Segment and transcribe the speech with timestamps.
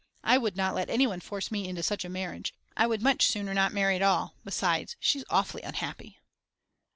[0.23, 3.53] I would not let anyone force me into such a marriage, I would much sooner
[3.53, 6.17] not marry at all, besides she's awfully unhappy.